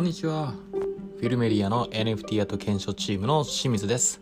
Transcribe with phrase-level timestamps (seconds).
[0.00, 0.54] こんにちは。
[1.18, 4.18] フィルメディアの NFT アート検証チームの清水です。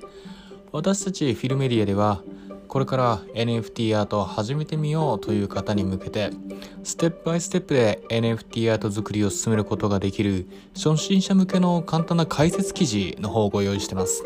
[0.73, 2.21] 私たちフィルメディアでは、
[2.67, 6.33] これから NFT アートを始めてみようという方に向けて、
[6.83, 14.25] ステップバイステップで NFT アート作りを進めることができる初心者向けの簡単な解説記事の方をご用意してます。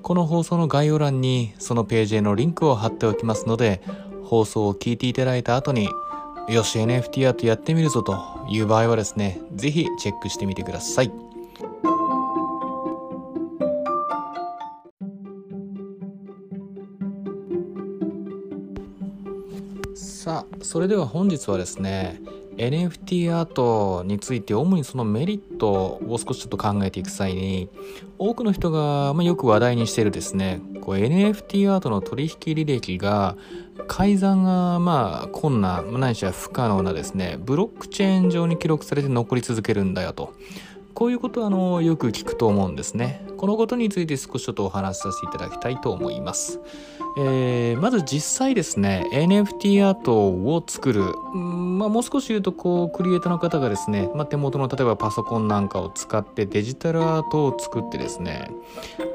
[0.00, 3.82] この放送の概要欄にそのページへのリンクを貼っておきますので、
[4.24, 5.90] 放送を聞いていただいた後に
[6.48, 11.12] よし NFT アートやってみるぞという場合はですね、ぜひチェックしてみてください。
[19.94, 22.18] さあ、それでは本日はですね、
[22.58, 27.70] NFT アートについて主にそのメリットを少しちょっと考えていく際に
[28.18, 33.36] 多くの人が、よく話題にしているですねこう NFT アートの取引履歴が
[33.86, 40.34] 改ざんがまあ困難ないしは不可能なですねブロックチェーン上に記録されて残り続けるんだよと。
[40.94, 43.24] こういうことはあのよく聞くと思うんですね。
[43.38, 46.60] このことについて少しちょっとお話しさせていただきたいと思います。
[47.16, 58.50] えー、まず実際ですね NFT アートを作る、まあ、もう少し言うとこうクリエイターの方がですね、まあ、手元の例えばパソコンなんかを使ってデジタルアートを作ってですね。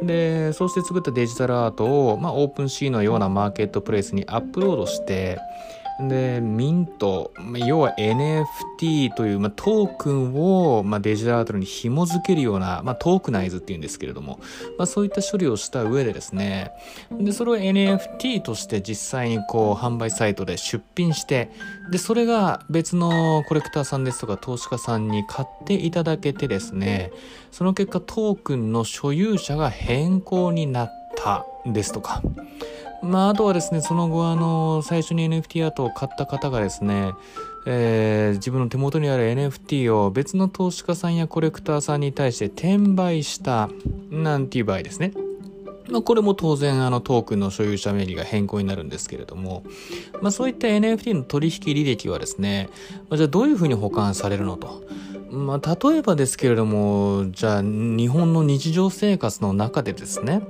[0.01, 5.39] でそうして作ったデジタルアートを、まあ、オープンシーのようなマーケットプレイスにアップロードして
[5.99, 14.39] で、ミント、要は NFT という、まあ、トークンを、まあ、デジタルアートに紐づけるような、まあ、トークナイズっていうんですけれども、
[14.77, 16.71] まあ、そういった処理をした上でですね、
[17.11, 21.51] で、それを NFT として実際にこう、販売サイトで出品して、
[21.91, 27.11] で、それが別のコレクターさんですとか投資家さんに買っていただけてですね、
[27.51, 32.21] その結果トークンの所有者が変更になったですとか、
[33.03, 37.13] まあ、あとはですね、その後、あの、最初に NFT アートを買った方がですね、
[37.65, 43.69] えー、自分の手元にある NFT を別の投資家さんやコレクターさんに対して転売した
[44.09, 45.13] なんていう場合ですね。
[45.89, 49.63] まあ、これも当然あのトークンの所有者名義が変更になるんですけれども、
[50.21, 52.69] まあ、そういった NFT の取引履歴はですね、
[53.09, 54.83] まあ、じゃあどういうふうに保管されるのと。
[55.33, 60.43] まあ、例えばですけれども、じゃあ日本の日常生活の中でですね、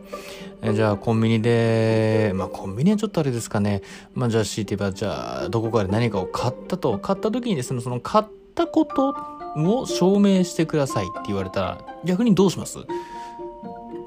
[0.61, 3.81] えじゃあコンビニで、まあコンビニはちょっとあれですかね、
[4.13, 9.15] まあじゃあ強いて言えば、じゃあどこかで何かを買ったと、買った時にですね、その買ったこと
[9.55, 12.79] を証明してくださいって言われたら、逆にどうします？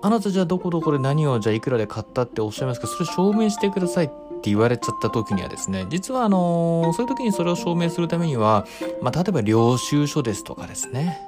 [0.03, 8.67] あなたじゃあどこどこで何をじゃあいくらで買ったっておっしゃいますけど、それ証明してくださいってって言われちゃった時にはですね、実はあのー、そういう時にそれを証明するためには、
[9.03, 11.19] まあ、例えば領収書ですとかですね、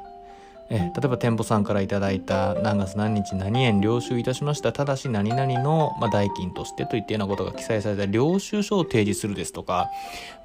[0.70, 9.88] え例えば店舗さんからいただいた何月何日何円領収いたしましたただし何々の、ま、代金としてといったようなことが記載された領収書を提示するですとか、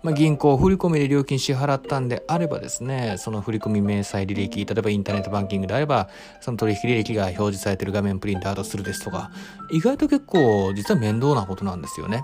[0.02, 9.32] まあ、銀行振込で料金支払ったんであればですねその振込明細履歴例えばインターネットバンキングであればその取引履歴が表示されてる画面プリントアウトするですとか
[9.72, 12.24] 意外と結構実は面倒なことなんですよね。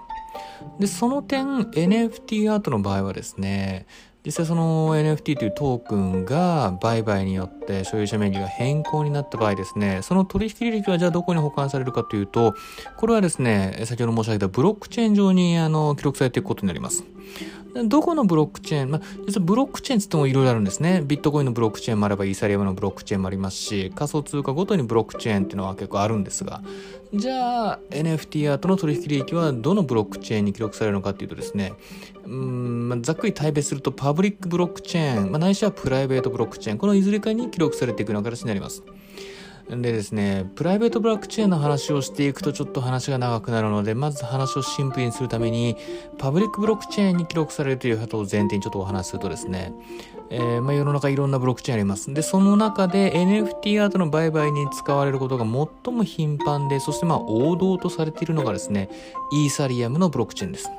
[0.80, 3.86] で、その点 NFT アートの場合はですね、
[4.26, 12.54] 実際その NFT というトークンが売買によって所有者名義が変更になった場合ですね、その取引履歴はじゃあどこに保管されるかというと、
[12.98, 17.04] これはですね、先ほど申し上げたブロックチェーン上にあの記録されていくことになります。
[17.86, 21.04] どこのブロックチェーン、まあ、実はブロックチェーンつってもいろいろあるんですね。
[21.06, 26.62] ビットコインのブロックチェーンもあれば、イーサリアムのブロックチェーンもありますし、仮想通貨ごとにブロックチェーンっていうのは結構あるんですが、
[27.14, 31.74] じゃあ、NFT アートの取引利益はどのブロックチェーンに記録されるのかっていうとですね、
[32.26, 38.84] まあ、ざっくり対別すると、パブリックブロックチェーン、まあ、ないしはプライベートブロックチェーン、このいずれかに記録されていくような形になります。
[39.70, 45.78] でですね、プライベートブロックチェーンの話をしていくとちょっと話が長くなるので、まず話をシンプルにするために、
[46.18, 49.72] パブリックブロックチェーンに記録されるということを前提にちょっとお話しするとですね、
[50.32, 52.12] えー、まあ、世の中いろんなブロックチェーンあります。
[52.12, 58.90] で、その中で NFT アートの売買に使われることが最も頻繁で、そしてまあ王道とされているのがですね、
[59.32, 60.70] イーサリアムのブロックチェーンです。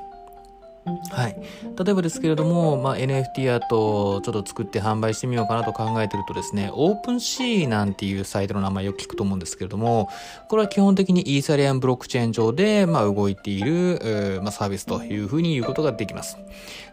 [1.11, 1.35] はい。
[1.83, 10.09] 例えばですけれども、まあ、NFT アートをちょっと作って販売してみようかなと考えてるとですね、 OpenSea なんていうサイトの名前よく聞くと思うんですけれども、
[10.49, 16.37] これは基本的にイーサリアムブロックチェーン上で、まあ、動いている、まあ、サービスというふうに言うことができます。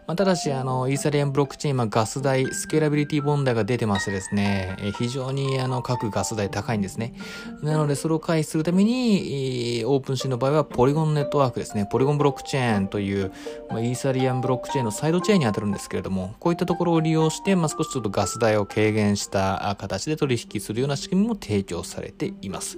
[0.09, 7.13] まあ、ただし、あの、イーサリアムブロックチェーン、まあ、ガス代、スケーラビリティ問題が出てましてですね、え非常に、あの、各ガス代高いんですね。
[7.61, 13.31] なので、それを回避するために、オープンシーの場合は、ポリゴンネットワークですね、ポリゴンブロックチェーンという、
[13.69, 22.77] まあ、イーサリアンブロックチェーンのサイドチェーンに当たるんですけれども、こういったところを利用して、まあ、少しちょっとガス代を軽減した形で取引するような仕組みも提供されています。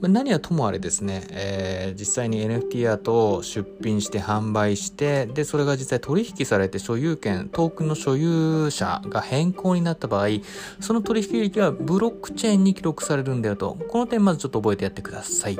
[0.00, 10.28] まあ、何はともあれですね、えー、実際に NFT アートを出品して販売して、で、それが実際取引されて所有権、トークンの所有者が変更になった場合、
[10.80, 15.58] その取引益はブロックチェーンに記録されるんだよと、この点まずちょっと覚えてやってください。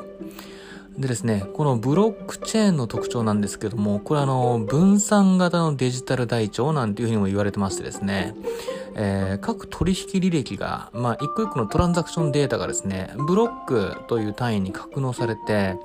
[0.98, 8.34] でですね、このブロックチェーンの特徴なんですけども、これあの、分散型のデジタル台帳なんていうふうにも言われてましてですね、
[8.96, 15.76] えー、各取引履歴が、まあ、一個一個のトランザクションデータがですね、ブロックという単位に格納されて、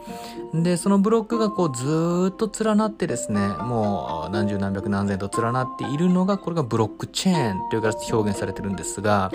[0.54, 9.32] で、そのブロックがこうずっと連なってですね、もう何十何百何千と連なっているのが、これがブロックチェーンという形で表現されてるんですが、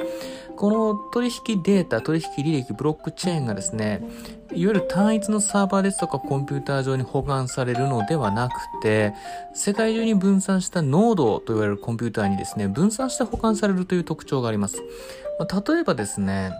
[0.56, 4.02] この取引データ、取引履歴、ブロックチェーンがですね、
[4.52, 9.14] いわゆる単一のサーバーですとかコンピューター上に保管されるのではなくて、
[9.52, 14.82] 世界中に分散したノードと言われるコンピューターにですね、分散して保管されれるという特徴があります。
[15.38, 16.52] まあ、例えばですね、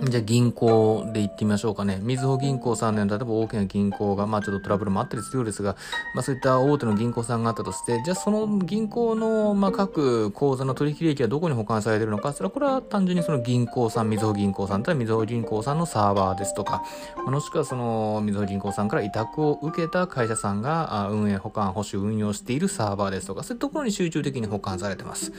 [0.00, 2.00] じゃあ銀行で行ってみましょうかね。
[2.02, 5.76] みずほ銀行さんのような、例えば大きな銀行が、まあちょっとトラブルもあったりするようですが、
[6.14, 16.82] まあそういった大手の銀行さんがあったとして、じゃあその銀行の、まあ各口座の取引利益はどこに保管されているのか、それはこれは単純にその銀行さん、みずほ銀行さんとはみずほ銀行さんのサーバーですとか、
[17.26, 25.34] もしくはそのみずほ銀行さんから委託を受けた会社さんが運営、保管、保守、運用しているサーバーですとか、そういうところに集中的に保管されてます。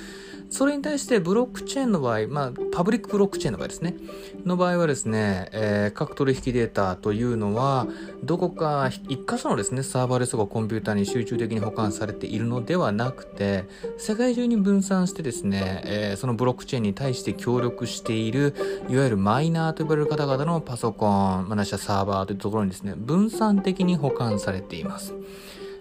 [0.52, 3.96] それに対してブロックチェーンの場合、まあパブリックブロックチェーンの場合ですね。
[4.46, 7.88] の場合はですね、えー、各取引データというのは、
[8.24, 13.66] どこか一箇所のですね、サーバーレスとかコンピューターに集中的に保管されているのではなくて、
[13.98, 18.54] 世界中に分散してですね、えー、そのブロックチェーンに対して協力している、
[18.90, 21.08] いわゆるマイナーと呼ばれる方々のパソコ
[21.42, 25.14] ン、まなしはサーバーというところにですね、分散的に保管されています。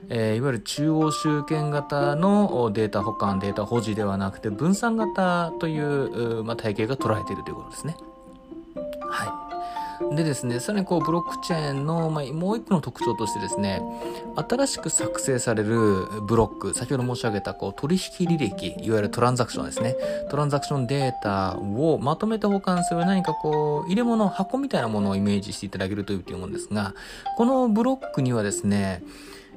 [0.08, 7.96] えー、いわゆる中央集権型のデータ保管、データ保持ではなくて分散型という、まあ、体系が捉えているということですね。
[9.12, 9.26] は
[10.10, 10.16] い。
[10.16, 13.80] でですね、さらにこうブロックチェーンの、まあ、もう一個の特徴としてですね、
[14.34, 19.94] 新しく作成されるブロック、先ほど申し上げたこう取引履歴、いわゆるトランザクションですね。
[20.30, 26.94] トランザクションデータをまとめて保管する何かこう、入れ物、箱みたいなものをイメージしていただけるといいと思うんですが、
[27.36, 29.02] このブロックにはですね、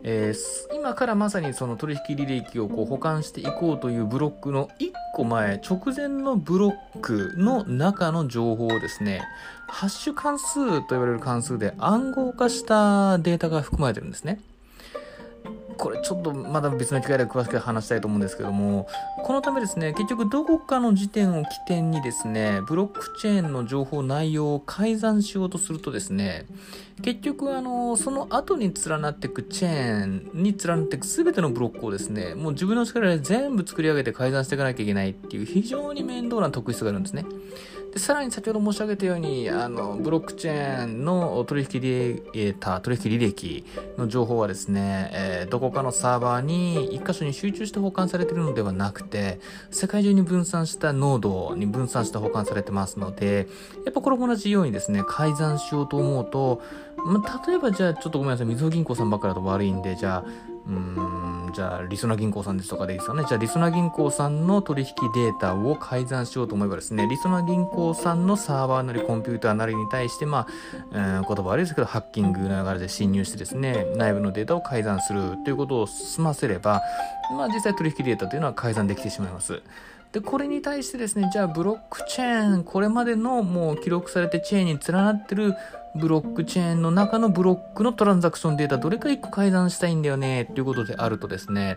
[0.08, 9.24] えー、今からまさにその取引履歴をこう保管していこうというブロックの1個前、直前のブロックの中の情報をですね、
[9.68, 14.40] ハッシュ関数と言われる関数で暗号化したデータが含まれてるんですね。
[15.78, 18.88] これちょっとまだ別の機会で詳しく話したいと思うんですけども、
[19.24, 26.46] このためですね、結局どこかの時点を起点にですね、ブロックチェーンの情報内容を改ざんしようとするとですね、
[27.02, 37.26] 結局あの、その後に連なっていくチェーンに連なっていく全てのブロックをですね、もう自分の力で全部作り上げて改ざんしていかなきゃいけないっていう非常に面倒な特質があるんですね。
[37.96, 43.66] でさらに先ほど申し上げたように、あの、ブロックチェーンの取引データ、取引履歴
[43.98, 49.40] の情報はですね、えー、どこかのサーバーに一箇所に集中して保管されているのではなくて、
[49.72, 53.48] 世界中に分散したノードに分散して保管されてますので、
[53.86, 56.62] やっぱこれも同じようにですね、改ざんしようと思うと、
[57.06, 60.24] まあ、例えばじゃあちょっとごめんなさい、みずほ銀行さんばっかりだと悪いんで、じゃあ、
[60.68, 63.24] うーん、じゃあ、リソナ銀行さんですとかでいいですよね。
[63.28, 70.48] じゃあ、リソナ銀行さんの取引データを改ざんしようと思えばですね、リソナ銀行さんのサーバーなりコンピューターなりに対して、ま
[70.92, 76.82] あ、うん、言葉悪いですけど、ハッキングな流れで侵入してですね、内部のデータを改ざんするということを済ませれば、
[77.38, 79.62] まあ、実際取引データというのは改ざんできてしまいます。
[80.16, 85.56] で、これに対してですね、じゃあブロックチェーン、これまでのもう記録されてチェーンに連なってる
[85.94, 91.76] ブロックチェーンの中のブロックのトランザクションデータどれか1個改ざんしたいんだよねっていうことであるとですね、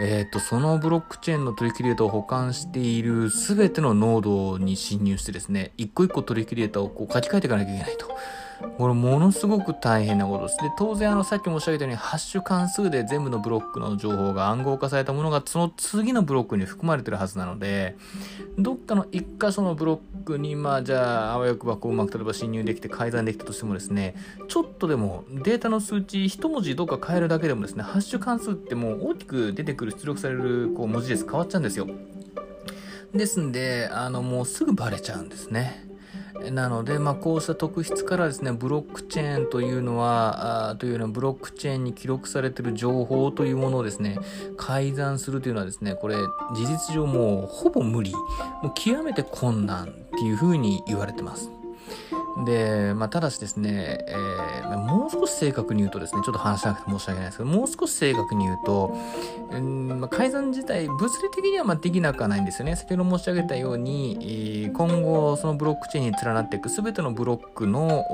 [0.00, 8.16] えっ、ー、と、そのブロックチェーンの取引データを保管している全てのノードに侵入してですね、一個一個取引データをこう書き換えていかなきゃいけないと。
[8.78, 10.56] これものすごく大変なことです。
[10.58, 17.96] で、当然あのさっき申し上げたようにハッシュ関数で全部のブロックの情報が暗号化されたものがその次のブロックに含まれてるはずなので、
[18.58, 24.14] どっかの一箇所のブロックにまあじゃああわよくばこううまく例えば侵入できて改ざんできたとしてもですね、
[24.48, 31.86] ちょっとでもデータの数値一文字どっか変えるだけでもですね、ハッシュ関数ってもう大きく出てくる出力されるこう文字列変わっちゃうんですよ。
[33.14, 35.86] ですんで、あのもうすぐバレちゃうんですね。
[36.50, 44.18] なので、まあ、こうした特質からですね、ブロックチェーンというのは、あというのはブロックチェーンに記録されている情報というものをですね、
[44.56, 46.16] 改ざんするというのはですね、これ、
[46.54, 48.12] 事実上もうほぼ無理、
[48.62, 49.86] もう極めて困難っ
[50.18, 51.50] ていうふうに言われてます。
[52.44, 58.96] で、まあ、ただしですね、えー、もう少し正確に言うとですね、ちょっと話しなくて申し訳ないですけど、もう少し正確に言うと、
[59.50, 62.76] うんまあ、改ざん自体、物理的にはまできなくはないんですよね。
[62.76, 68.04] 先ほど申し上げたように、今後、そのブロックチェーンに連なっていく全てのブロックの、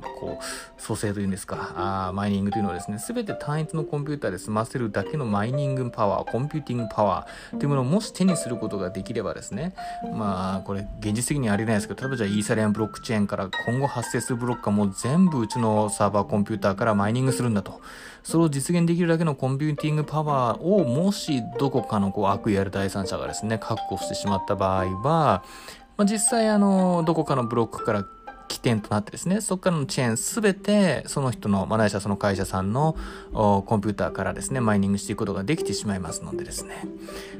[0.00, 9.74] こう、蘇生というんですか、あマイニングというのはですね、すべて単一のコンピューターで済ませるだけのマイニングパワー、コンピューティングパワーというものをもし手にすることができればですね、
[10.12, 17.80] まあ、これ、現実的にありえないですけど、例えばじゃあイーサリアムブロックチェーンから今後発生するブロックがもう全部うちのサーバーコンピューターからマイニングするんだと。
[18.22, 25.42] それを実現できるだけのコンピューティングパワーをもしどこかのこう悪意ある第三者がですね、確保してしまった場合は、
[25.96, 28.04] まあ、実際あの、どこかのブロックから
[28.50, 32.96] 起点となってですね、そこからのチェーンすべてその人の、まあ、ないしはその会社さんの
[33.32, 36.84] コンピューターからですね、マイニングしていくことができてしまいますのでですね。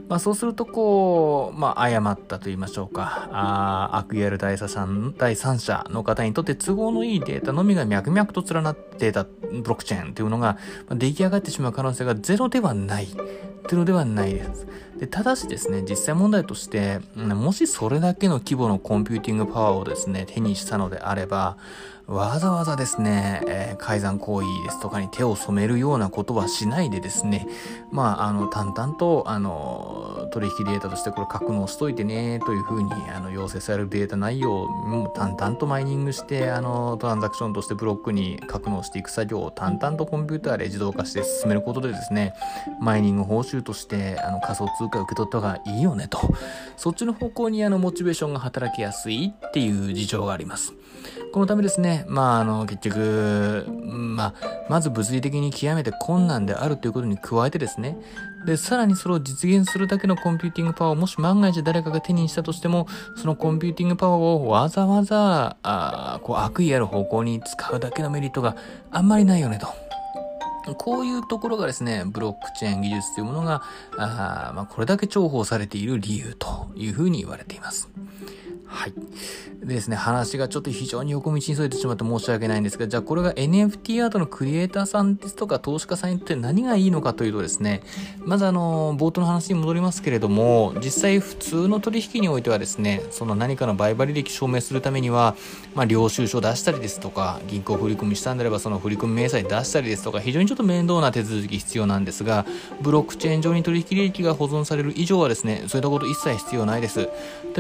[0.09, 10.59] まあそうするとこう、まあ誤ったと言いましょうか、あ悪意ある第三第三者の方にとって都合のいいデータのみが脈々と連なっていたブロックチェーンというのが
[10.91, 13.09] 出来上がってしまう可能性がゼロではない。
[13.69, 14.67] というのではないです。
[14.99, 21.57] でただしですね、実際問題として、もしそれだけの規模のコンピューティングパワーをですね、手にしたのであれば、
[22.11, 27.47] わざわざですね、えー、改ざん行為ですとかに手を染めるようなことはしないでですね、
[27.93, 42.35] まあ、あの、淡々と、あの、取引データとしてこれ格納しといてね、というふうに、あの、要請されるデータ内容を淡々とマイニングして、あの、トランザクションとしてブロックに格納していく作業を淡々とコンピューターで自動化して進めることでですね、
[42.81, 46.21] マイニング報酬として、あの、仮想通貨を受け取った方がいいよねと。
[46.77, 50.73] そっちの方向に、あの、モチベーションが働きやすいっていう事情があります。
[51.33, 57.97] このためですね、まあ、あの、結局、まあ、まず物理的に極めて困難であるということに加えてですね、
[58.47, 68.57] で、さらにそれを実現するだけのコンピューティングパワーをもし万が一誰かが手にしたとしても、そのコンピューティングパワーをわざわざ、あこう悪意ある方向に使うだけのメリットが
[68.91, 69.90] あんまりないよねと。
[70.77, 73.63] こういうところがですね、ブロックチェーン技術というものが、
[73.97, 77.89] あまあ、これだけ重宝されている理由というふうに言われています。
[78.71, 78.93] はい。
[79.61, 87.83] でですね、話がちょっと非常に横道にそれてしまって申し訳ないんですが、じゃあこれが NFT アートのクリエイターさんですとか投資家さんにとって何がいいのかというとですね、
[88.21, 95.35] まずあの、冒頭の話に戻りますけれども、実際普通の取引においてはですね、その何かの売買履歴証明するためには、
[95.75, 102.45] まあ、領収書出したりですとか、銀行振込したんであればその振込明細出したりですとか、非常にちょっと面倒な手続き必要なんですが、
[102.83, 106.99] ブロックチェーン上に取引履歴が保存される以上はですね、そういったこと一切必要ないです。
[106.99, 107.09] 例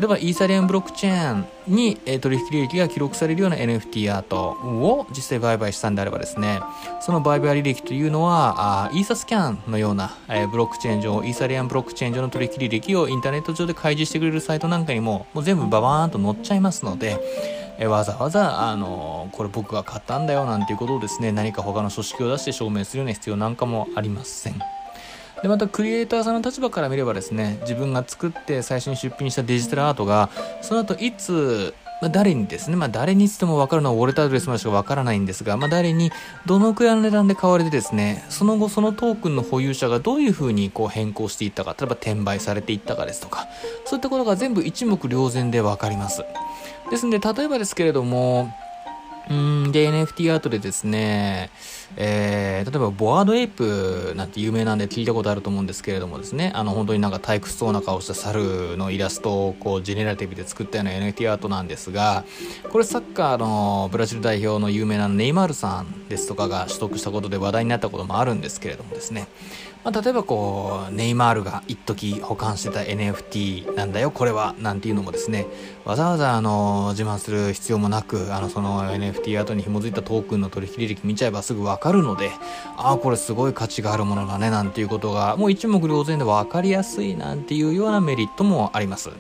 [0.03, 6.59] えば、イーサリアムブロックチェーンに、取引履歴が記録されるような NFT アートを実際売買したんであればですね、
[7.01, 17.21] その売買履歴というのは、あイーサスキャンのような、え、ブロックチェーン上、イーサリアンブロックチェーン上の取引履歴をインターネット上で開示してくれるサイトなんかにも、もう全部ババーンと載っちゃいますので、
[17.81, 24.61] えわざわざ、あのこれ僕が買ったんだよなんていうことをですね、何か他の書式を出して証明するような必要なんかもありません。
[25.43, 30.29] でまたクリエイターさんの立場から見ればですね自分が作って最初に出品したデジタルアートが
[30.61, 36.11] その後いつまあ、誰にですね、まあ、誰にしても分かるのはウォレットアドレスまでしか分からないんですが、まあ、誰に
[36.47, 43.49] どのくらいの値段で買われてですね、その後そのトークンの保有者がどういうふうにこう変更していったか、例えば転売されていったかですとか、
[43.85, 46.25] そういったことが全部一目瞭然で分かります。
[46.91, 48.53] ですので、例えばですけれども、
[49.31, 51.51] うん、で、NFT アートでですね、
[51.97, 62.25] えー、例えば、ボワードエイプなんて有名なんで聞いたことあると思うんですけれどもですね、あの、本当になんか退屈そうな顔した猿のイラストをこう、ジェネラティブで作ったような NFT アートなんですが、
[62.71, 69.29] これサッカーのブラジル代表の有名なネイマールさんですとかが取得したことで話題になったこともあるんですけれどもですね、
[69.83, 75.47] まあ、例えばこう、ネイマールが一時保管してた NFT なんだよ、これは、なんていうのもですね、
[75.87, 82.31] わざわざあの、自慢する必要もなく、あの、その NFT 後に紐づいたトークンの取引履歴見ちゃえばすぐわかるので、
[82.77, 89.11] ああ、これすごい価値があるものだね、なんていうことが、もう一目瞭然で分かりやすいなんていうようなメリットもあります。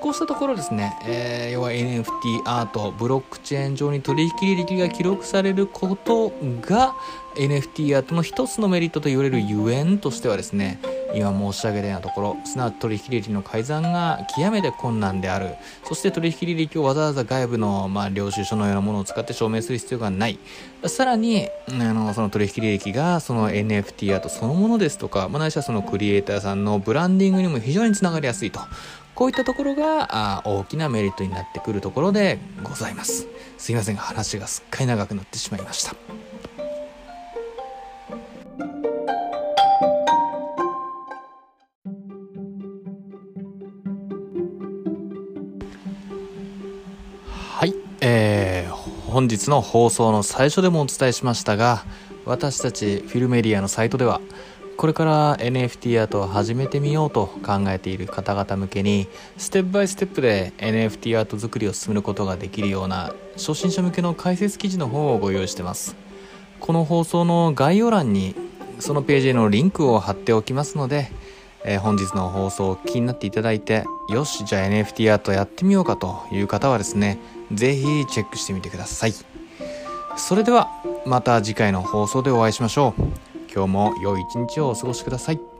[0.00, 6.94] こうしたところですね、えー、要は NFT アート、ブロックチェーン上に取引履歴が記録されることが
[7.36, 10.80] NFT アートの一つのメリットと言われるゆえんとしてはですね、
[11.14, 15.54] 今申し上げたようなところ、すなわち取引履歴の改ざんが極めて困難である。
[15.84, 20.38] そして取引履歴をわざわざ外部の、まあ、領収書のようなものを使って証明する必要がない。
[20.86, 28.60] さらに、あの、その取引履歴がその NFT アートそのものですとか、まあ、ないしはそのクリエイターさんのブランディングにも非常につながりやすいと。
[29.14, 33.26] こういったところがあ大きなメリットになってくるところでございます。
[33.56, 36.27] すいませんが話がすっかり長くなってしまいました。
[49.38, 51.84] 日の放送の最初でもお伝えしましたが
[52.24, 54.20] 私たちフィルメディアのサイトでは
[54.76, 65.96] これから NFT アートを始めてみようと考えている方々向けにステップバイステップで NFT アート作りを進めることができるような初心者向けの解説記事の方をご用意してます。
[66.60, 68.34] この放送の概要欄に
[68.78, 71.10] そのページへのリンクを貼っておきますので、
[71.64, 77.18] えー、本日の放送を気になっていただいてよしじゃあ NFT アートやってみようかという方はですね
[77.52, 79.14] 是非チェックしてみてください。
[80.16, 80.68] それでは
[81.06, 83.02] また次回の放送でお会いしましょう。
[83.52, 85.57] 今日も良い一日をお過ごしください。